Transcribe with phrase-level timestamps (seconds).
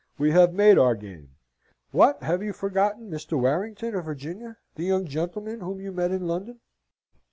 [0.17, 1.35] "We have made our game.
[1.91, 3.39] What, have you forgotten Mr.
[3.39, 6.59] Warrington of Virginia the young gentleman whom you met in London?"